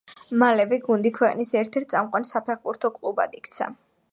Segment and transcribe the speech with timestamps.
[0.43, 3.69] მალე გუნდი ქვეყნის ერთ-ერთ წამყვან საფეხბურთო კლუბად იქცა.